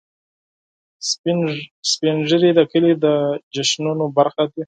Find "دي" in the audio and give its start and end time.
4.53-4.59